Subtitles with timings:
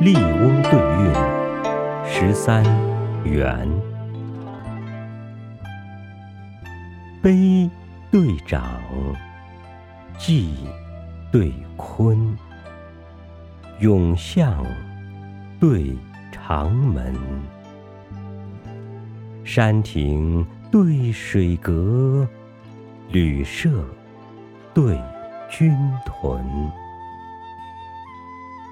[0.00, 1.12] 笠翁对韵
[2.06, 2.64] 十三
[3.22, 3.68] 元，
[7.22, 7.68] 悲
[8.10, 8.62] 对长，
[10.16, 10.54] 季
[11.30, 12.34] 对坤，
[13.80, 14.64] 永巷
[15.60, 15.94] 对
[16.32, 17.14] 长门，
[19.44, 22.26] 山亭对水阁，
[23.10, 23.84] 旅舍
[24.72, 24.98] 对
[25.50, 25.76] 军
[26.06, 26.42] 屯。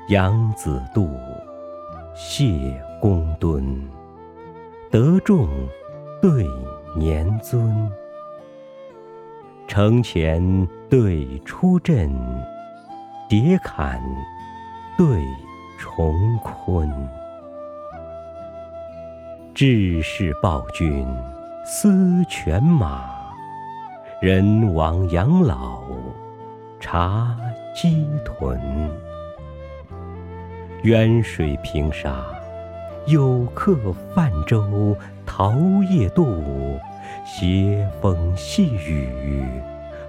[0.09, 1.07] 杨子度，
[2.15, 3.63] 谢公敦，
[4.91, 5.47] 德重
[6.23, 6.47] 对
[6.97, 7.91] 年尊。
[9.67, 12.11] 城前对出镇，
[13.29, 14.01] 叠坎
[14.97, 15.07] 对
[15.79, 16.91] 重坤。
[19.55, 21.07] 志士报君
[21.67, 23.11] 思犬马，
[24.23, 25.83] 人亡养老
[26.81, 27.37] 察
[27.75, 28.59] 鸡豚。
[30.83, 32.25] 远水平沙，
[33.07, 33.77] 有客
[34.15, 35.53] 泛舟，桃
[35.91, 36.79] 叶渡，
[37.27, 39.45] 斜风细雨，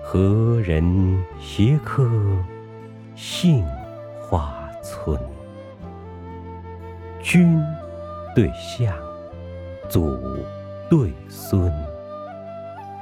[0.04, 0.84] 何人
[1.40, 2.08] 携客
[3.16, 3.66] 杏
[4.22, 5.20] 花村？
[7.20, 7.60] 君
[8.36, 8.96] 对相，
[9.90, 10.20] 祖
[10.88, 11.74] 对孙，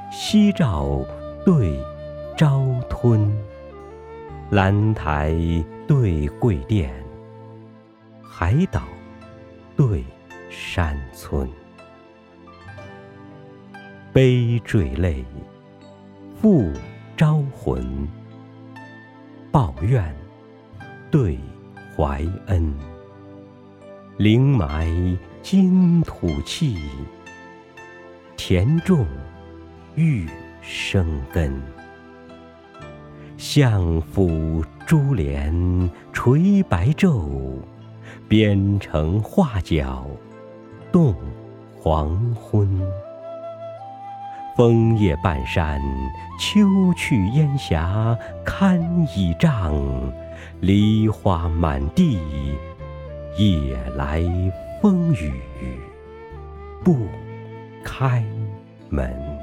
[0.10, 1.06] 夕照
[1.44, 1.78] 对
[2.38, 3.30] 朝吞，
[4.52, 5.36] 兰台
[5.86, 6.90] 对桂殿。
[8.40, 8.84] 海岛
[9.76, 10.06] 对
[10.48, 11.50] 山村，
[14.14, 15.26] 悲坠泪，
[16.40, 16.72] 复
[17.18, 18.08] 招魂。
[19.52, 20.16] 抱怨
[21.10, 21.40] 对
[21.96, 22.72] 怀恩，
[24.18, 24.88] 灵埋
[25.42, 26.78] 金土气，
[28.36, 29.04] 田种
[29.96, 30.28] 玉
[30.62, 31.60] 生根。
[33.36, 37.58] 相府珠帘垂白昼。
[38.28, 40.06] 边城画角
[40.92, 41.16] 动
[41.80, 42.68] 黄昏，
[44.56, 45.80] 枫叶半山，
[46.40, 46.60] 秋
[46.96, 48.82] 去烟霞堪
[49.16, 49.74] 倚杖，
[50.60, 52.20] 梨花满地，
[53.38, 54.24] 夜来
[54.82, 55.32] 风雨
[56.84, 57.08] 不
[57.84, 58.24] 开
[58.90, 59.37] 门。